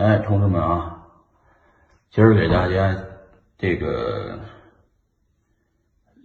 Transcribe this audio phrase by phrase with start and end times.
[0.00, 1.08] 哎，同志们啊，
[2.10, 2.96] 今儿给大家
[3.58, 4.38] 这个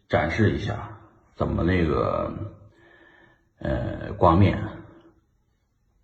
[0.08, 0.98] 展示一下
[1.36, 2.34] 怎么那个
[3.60, 4.58] 呃刮面、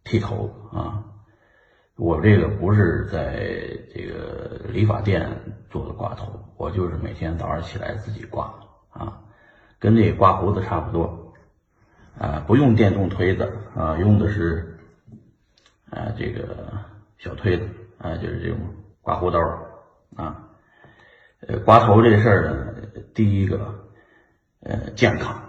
[0.03, 1.05] 剃头啊。
[1.95, 3.39] 我这个不是在
[3.95, 5.29] 这个理发店
[5.69, 8.53] 做的刮头，我就是每天早上起来自己刮
[8.89, 9.21] 啊，
[9.79, 11.33] 跟这刮胡子差不多
[12.19, 14.77] 啊，不用电动推子啊，用的是
[15.89, 16.90] 啊这个
[17.23, 17.69] 小推子
[17.99, 18.57] 啊，就是这种
[19.01, 19.39] 刮胡刀
[20.15, 20.49] 啊。
[21.47, 22.73] 呃，刮头这事儿呢，
[23.13, 23.89] 第一个
[24.61, 25.39] 呃健康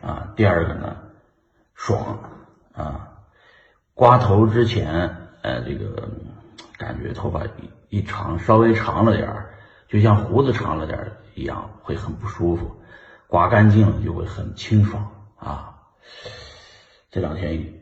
[0.00, 0.96] 啊，第二个呢
[1.74, 2.18] 爽
[2.72, 3.08] 啊。
[3.94, 5.18] 刮头之前。
[5.42, 6.08] 呃，这个
[6.78, 9.54] 感觉头发一一长，稍微长了点儿，
[9.88, 12.80] 就像胡子长了点儿一样，会很不舒服。
[13.26, 15.80] 刮干净了就会很清爽啊。
[17.10, 17.81] 这两天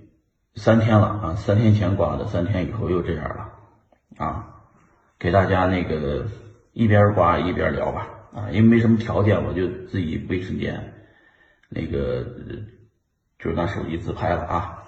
[0.60, 3.48] 三天了啊，三天前刮的，三天以后又这样了
[4.18, 4.44] 啊。
[5.18, 6.26] 给大家那个
[6.74, 10.92] 一边刮一边聊吧啊，因为没什么条件，我就自己卫生间
[11.70, 12.26] 那个
[13.38, 14.82] 就拿手机自拍了啊。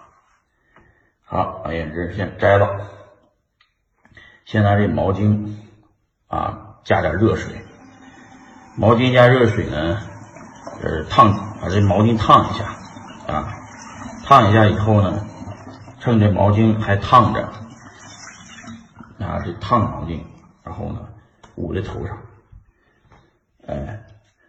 [1.24, 2.68] 好，把眼镜先摘了。
[4.44, 5.54] 先拿这毛巾
[6.26, 7.50] 啊，加点热水。
[8.76, 10.02] 毛巾加热水呢，
[10.82, 12.64] 呃，烫，把这毛巾烫一下
[13.32, 13.54] 啊。
[14.26, 15.26] 烫一下以后呢，
[16.02, 17.42] 趁这毛巾还烫着，
[19.24, 20.18] 啊这烫毛巾，
[20.64, 21.08] 然后呢，
[21.54, 22.18] 捂在头上。
[23.68, 24.04] 哎，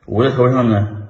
[0.07, 1.09] 捂在头上呢，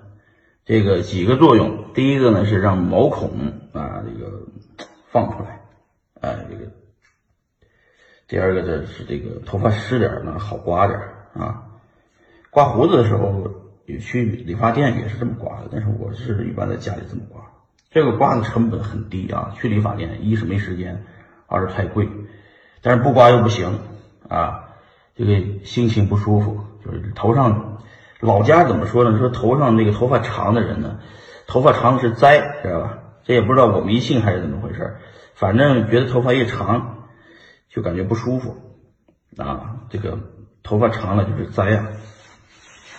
[0.66, 1.94] 这个几个作用。
[1.94, 4.45] 第一个呢是让毛孔啊，这个
[5.14, 5.61] 放出来。
[6.19, 6.69] 哎，这个
[8.27, 10.99] 第二个呢是这个头发湿点呢好刮点
[11.36, 11.69] 啊。
[12.49, 13.49] 刮胡子的时候，
[13.86, 17.41] 也去理发店也是这么刮的，但是我是一般在家里这么刮。
[17.94, 21.05] 这个刮的成本很低啊，去理发店一是没时间，
[21.45, 22.09] 二是太贵，
[22.81, 23.80] 但是不刮又不行
[24.27, 24.69] 啊，
[25.16, 26.66] 这个心情不舒服。
[26.83, 27.77] 就是头上
[28.19, 29.17] 老家怎么说呢？
[29.19, 30.99] 说头上那个头发长的人呢，
[31.45, 32.98] 头发长是灾，知道吧？
[33.23, 34.98] 这也不知道我迷信还是怎么回事。
[35.36, 37.05] 反正觉得头发一长，
[37.70, 38.58] 就感觉不舒服
[39.37, 39.75] 啊。
[39.89, 40.17] 这个
[40.64, 41.87] 头发长了就是灾呀。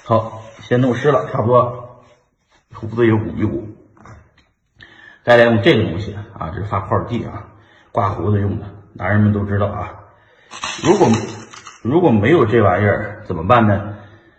[0.05, 2.05] 好，先弄湿了，差不多，
[2.73, 3.69] 胡子也鼓一鼓。
[5.25, 7.49] 再来用这个东西啊，这是发泡剂啊，
[7.91, 10.05] 刮胡子用的，男人们都知道啊。
[10.85, 11.09] 如果
[11.83, 13.97] 如果没有这玩意儿怎么办呢？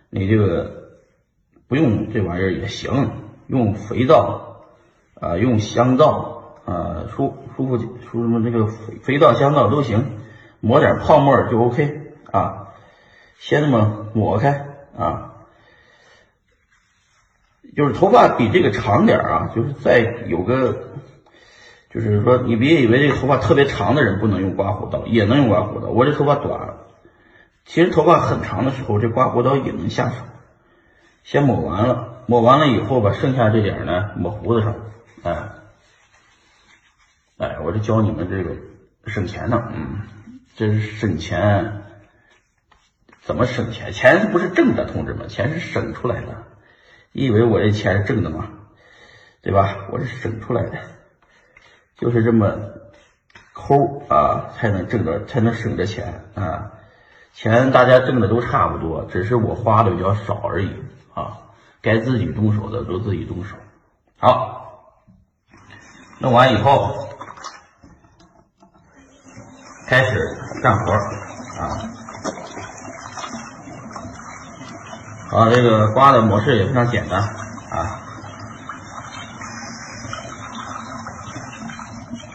[0.09, 0.71] 你这个
[1.67, 3.11] 不用这玩意儿也行，
[3.47, 4.63] 用肥皂
[5.19, 6.33] 啊，用香皂。
[6.65, 10.17] 啊，舒舒服，舒什么那个肥肥皂、香皂都行，
[10.61, 12.69] 抹点泡沫就 OK 啊。
[13.37, 14.65] 先这么抹开
[14.97, 15.24] 啊，
[17.75, 20.91] 就是头发比这个长点啊，就是再有个，
[21.93, 25.89] 就是说你别以为这个头发特别长的人不能用刮胡刀，也能用刮胡刀。
[25.89, 26.77] 我这头发短，
[27.65, 30.15] 其实头发很长的时候，这刮胡刀也能下手。
[31.23, 34.75] 先抹完了，抹完了以后把剩下这点呢抹胡子上，
[35.23, 35.49] 哎。
[37.37, 38.55] 哎，我这教你们这个
[39.07, 40.03] 省钱呢，嗯，
[40.55, 41.81] 这是省钱，
[43.21, 43.91] 怎么省钱？
[43.91, 46.43] 钱不是挣的，同志们，钱是省出来的。
[47.17, 48.49] 你以为我这钱是挣的吗？
[49.41, 49.87] 对吧？
[49.89, 50.79] 我是省出来的，
[51.95, 52.57] 就是这么
[53.53, 56.73] 抠啊，才能挣着，才能省着钱啊。
[57.33, 60.75] 钱大家挣的都差不多，只是我花的比较少而已
[61.13, 61.37] 啊。
[61.81, 63.55] 该自己动手的都自己动手。
[64.17, 64.91] 好，
[66.19, 67.07] 弄完以后。
[69.87, 70.19] 开始
[70.61, 70.91] 干活
[71.61, 72.04] 啊！
[75.31, 78.01] 啊，这个刮的模式也非常简单啊。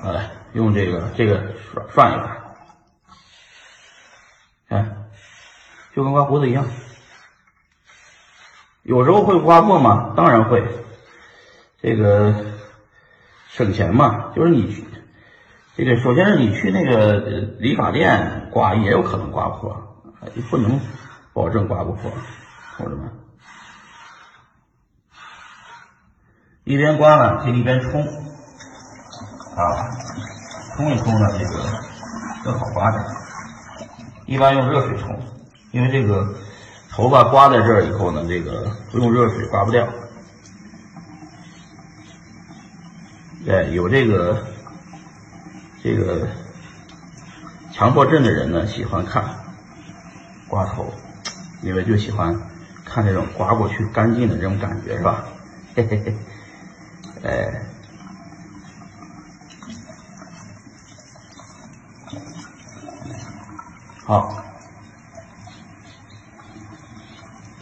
[0.02, 0.20] 好嘞，
[0.52, 2.36] 用这个这个涮涮一下，
[4.68, 5.08] 看，
[5.94, 6.64] 就跟刮胡子一样。
[8.82, 10.12] 有时候会刮破吗？
[10.16, 10.64] 当然会。
[11.82, 12.34] 这个
[13.48, 14.84] 省钱嘛，就是你去。
[15.76, 17.14] 这个首先是你去那个
[17.58, 19.74] 理发店刮，也有可能刮破，
[20.50, 20.78] 不能
[21.32, 22.10] 保证刮不破，
[22.80, 23.10] 同志们。
[26.64, 29.60] 一边刮呢，可以一边冲，啊，
[30.74, 31.62] 冲一冲呢，这个
[32.42, 33.04] 更好刮点。
[34.26, 35.20] 一般用热水冲，
[35.72, 36.34] 因为这个
[36.90, 39.86] 头发刮在这儿以后呢，这个不用热水刮不掉。
[43.44, 44.46] 对，有这个。
[45.82, 46.28] 这个
[47.72, 49.24] 强迫症的人呢，喜欢看
[50.46, 50.92] 刮头，
[51.62, 52.38] 因为就喜欢
[52.92, 55.24] 看这种刮过去干净的这种感觉，是吧？
[55.76, 56.14] 嘿嘿嘿，
[57.22, 57.62] 哎，
[64.04, 64.42] 好，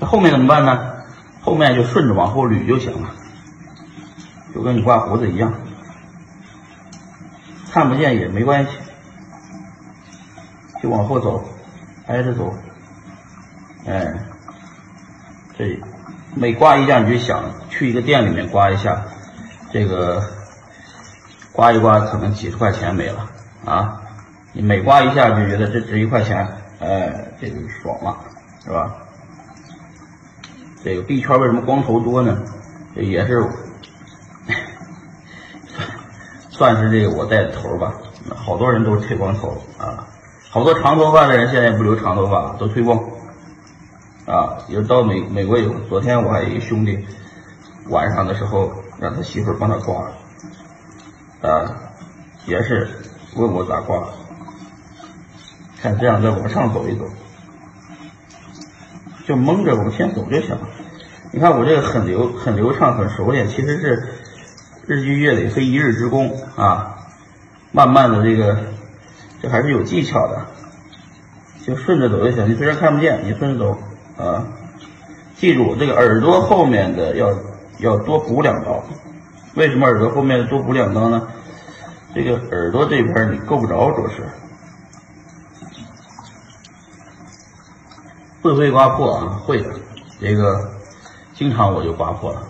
[0.00, 0.94] 这后面怎么办呢？
[1.42, 3.14] 后面就顺着往后捋就行了，
[4.54, 5.52] 就跟你刮胡子一样，
[7.70, 8.72] 看不见也没关系，
[10.82, 11.44] 就往后走，
[12.06, 12.54] 挨着走，
[13.86, 14.14] 哎，
[15.58, 15.80] 这
[16.36, 19.02] 每刮一下你就想去一个店里面刮一下，
[19.72, 20.22] 这个
[21.52, 23.28] 刮一刮可能几十块钱没了
[23.64, 24.00] 啊，
[24.52, 26.46] 你每刮一下就觉得这值一块钱，
[26.78, 28.16] 哎，这就爽了，
[28.64, 28.94] 是吧？
[30.84, 32.38] 这个币圈为什么光头多呢？
[32.94, 33.44] 这也是
[36.50, 37.92] 算是这个我带的头吧。
[38.36, 40.06] 好多人都是剃光头啊，
[40.50, 43.02] 好多长头发的人现在不留长头发了，都推光
[44.28, 44.58] 啊。
[44.68, 47.04] 有到美美国有，昨天我还有一兄弟，
[47.88, 48.70] 晚上的时候
[49.00, 50.12] 让他媳妇帮他刮，
[51.42, 51.74] 啊，
[52.46, 52.88] 也是
[53.34, 54.08] 问我咋刮，
[55.80, 57.04] 看这样再往上走一走。
[59.26, 60.60] 就蒙着往前走就行了。
[61.32, 64.08] 你看我这个很流很流畅很熟练，其实是
[64.86, 66.96] 日积月累非一日之功啊。
[67.70, 68.56] 慢慢的这个
[69.42, 70.46] 这还是有技巧的，
[71.66, 72.48] 就顺着走就行。
[72.48, 73.78] 你虽然看不见，你顺着走
[74.18, 74.44] 啊。
[75.36, 77.32] 记住这个耳朵后面的要
[77.78, 78.82] 要多补两刀。
[79.54, 81.28] 为什么耳朵后面多补两刀呢？
[82.14, 84.22] 这个耳朵这边你够不着，主要是。
[88.40, 89.40] 会不会刮破啊？
[89.44, 89.70] 会的，
[90.20, 90.70] 这个
[91.34, 92.42] 经常我就刮破了。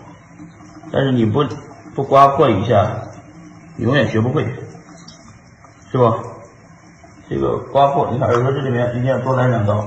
[0.91, 1.43] 但是你不
[1.93, 2.89] 不刮破一下，
[3.77, 4.43] 永远学不会，
[5.91, 6.17] 是吧？
[7.29, 9.85] 这个刮破，你看耳朵这里面一定要多来两刀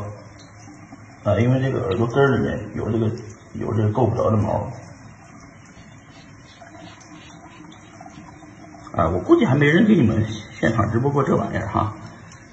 [1.24, 3.10] 啊，因为这个耳朵根里面有这个
[3.54, 4.69] 有这个够不着的毛
[8.96, 9.08] 啊。
[9.08, 10.26] 我估计还没人给你们
[10.58, 11.94] 现场直播过这玩意儿哈，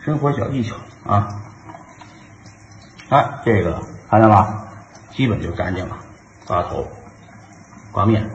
[0.05, 1.41] 生活小技巧啊。
[3.09, 4.67] 哎，这个看见了，
[5.11, 5.97] 基本就干净了。
[6.45, 6.87] 刮头、
[7.91, 8.29] 刮面，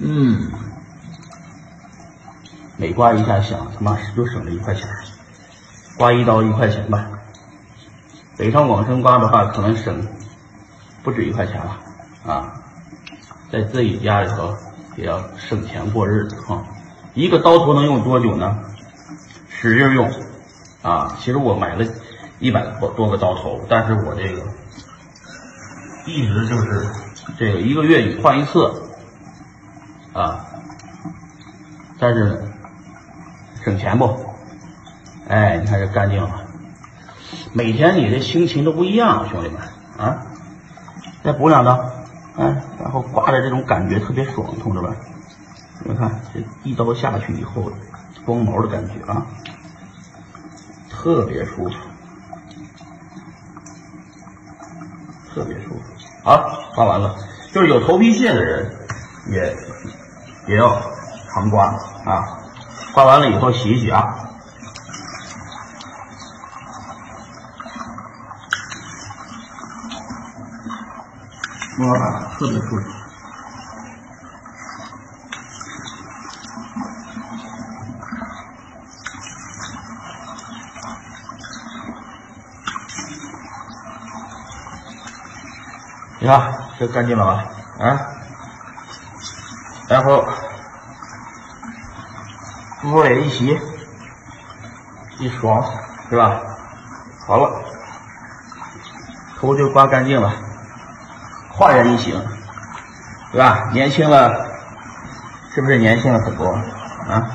[0.00, 0.52] 嗯，
[2.76, 4.86] 每刮一下响，他妈就省了一块钱。
[5.96, 7.06] 刮一刀一块钱吧，
[8.36, 10.06] 北上广深刮的话，可能省
[11.02, 11.78] 不止一块钱了
[12.26, 12.52] 啊。
[13.50, 14.54] 在自己家里头
[14.96, 16.62] 也要省钱过日子哈。
[17.14, 18.58] 一个刀头能用多久呢？
[19.48, 20.10] 使劲用，
[20.82, 21.16] 啊！
[21.18, 21.86] 其实我买了
[22.40, 24.42] 一百多多个刀头，但是我这个
[26.04, 26.86] 一直就是
[27.38, 28.70] 这个一个月换一次，
[30.12, 30.44] 啊！
[31.98, 32.52] 但是
[33.64, 34.25] 省钱不？
[35.28, 36.44] 哎，你看这干净了，
[37.52, 39.60] 每天你的心情都不一样，兄弟们
[39.98, 40.22] 啊！
[41.22, 41.72] 再补两刀，
[42.36, 44.94] 哎，然后刮的这种感觉特别爽，同志们，
[45.82, 47.70] 你们看这一刀下去以后。
[48.24, 49.24] 光毛的感觉啊，
[50.90, 51.74] 特别舒服，
[55.32, 55.80] 特别舒服。
[56.24, 56.42] 好，
[56.74, 57.14] 刮完了，
[57.52, 58.68] 就是有头皮屑的人
[59.30, 59.56] 也
[60.48, 60.76] 也要
[61.32, 61.66] 常刮
[62.04, 62.40] 啊。
[62.92, 64.25] 刮完了以后洗一洗啊，
[71.78, 71.84] 哇，
[72.38, 72.82] 特别舒服。
[86.18, 87.44] 你看这干净了吧？
[87.78, 88.00] 啊，
[89.88, 90.26] 然后
[92.80, 93.60] 敷脸一洗，
[95.18, 95.62] 一爽，
[96.08, 96.40] 是吧？
[97.26, 97.62] 好了，
[99.38, 100.32] 头就刮干净了，
[101.56, 102.12] 焕然一新，
[103.32, 103.70] 对吧？
[103.72, 104.30] 年轻了，
[105.54, 107.32] 是不是年轻了很多啊？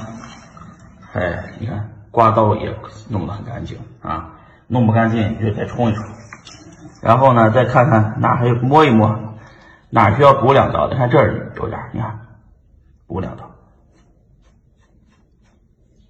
[1.14, 2.72] 哎，你看刮刀也
[3.10, 4.30] 弄得很干净啊，
[4.68, 6.06] 弄不干净你就再冲一冲。
[7.02, 9.36] 然后呢，再看看哪还有摸一摸，
[9.90, 10.96] 哪需要补两刀的？
[10.96, 12.20] 看这儿有点，你看，
[13.08, 13.50] 补两刀，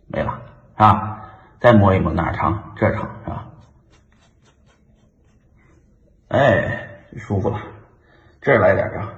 [0.07, 0.37] 没了
[0.75, 1.17] 啊！
[1.61, 3.45] 再摸一摸哪长，这长是吧？
[6.27, 7.57] 哎，舒服了，
[8.41, 9.13] 这儿来点啊，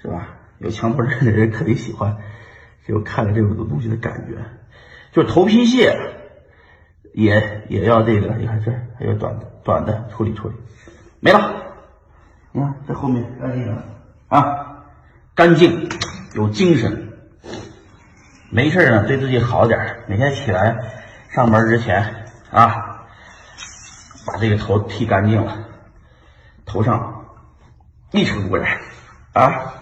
[0.00, 0.28] 是吧？
[0.58, 2.18] 有强迫症的人肯定喜欢，
[2.86, 4.36] 就看了这种东西的感觉，
[5.12, 5.98] 就是头皮屑
[7.14, 9.50] 也也要这个，你看这还有短的。
[9.62, 10.54] 短的处理处理，
[11.20, 11.62] 没了。
[12.50, 13.84] 你看这后面干净了
[14.28, 14.86] 啊，
[15.34, 15.90] 干净
[16.34, 17.12] 有精神。
[18.48, 20.78] 没事呢，对自己好点每天起来
[21.28, 23.04] 上班之前啊，
[24.26, 25.68] 把这个头剃干净了，
[26.64, 27.19] 头上
[28.12, 28.78] 一尘不染
[29.32, 29.74] 啊，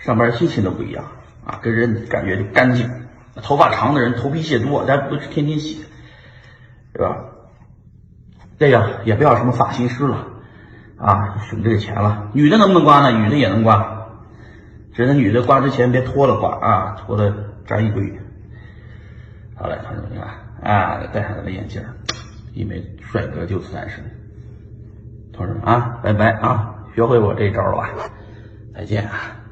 [0.00, 1.04] 上班心情都不一样
[1.46, 2.90] 啊，跟人感觉就干净
[3.42, 5.84] 头发长的人头皮屑多，咱不是天天洗，
[6.92, 7.16] 对吧？
[8.58, 10.28] 这个也不要什么发型师了
[10.96, 12.30] 啊，省这个钱了。
[12.34, 13.10] 女的能不能刮呢？
[13.10, 14.08] 女的也能刮，
[14.94, 17.34] 只是女的刮之前别脱了刮啊，脱了
[17.66, 18.20] 粘一堆。
[19.56, 21.82] 好嘞，同志们，你看，啊，戴上咱的眼镜，
[22.52, 24.04] 一枚帅哥就此诞生。
[25.32, 28.08] 同志们啊，拜拜啊，学会我这招了吧？
[28.74, 29.43] 再见啊。